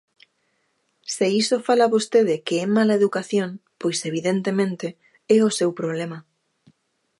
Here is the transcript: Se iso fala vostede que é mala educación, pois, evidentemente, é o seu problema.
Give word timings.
Se 1.15 1.27
iso 1.41 1.57
fala 1.67 1.91
vostede 1.95 2.35
que 2.45 2.55
é 2.65 2.67
mala 2.75 2.97
educación, 2.99 3.49
pois, 3.81 3.97
evidentemente, 4.09 4.87
é 5.35 5.37
o 5.47 5.55
seu 5.59 5.69
problema. 5.79 6.17